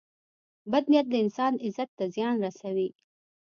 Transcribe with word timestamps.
•بد 0.71 0.85
نیت 0.91 1.07
د 1.09 1.13
انسان 1.23 1.53
عزت 1.65 1.89
ته 1.97 2.05
زیان 2.15 2.35
رسوي. 2.45 2.89